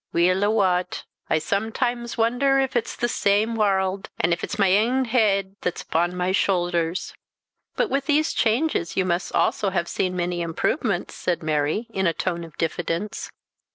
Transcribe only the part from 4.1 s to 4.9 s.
an' if it's my